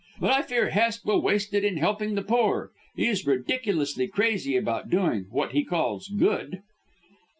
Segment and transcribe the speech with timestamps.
[0.19, 4.89] But I fear Hest will waste it in helping the poor; he's ridiculously crazy about
[4.89, 6.63] doing what he calls good."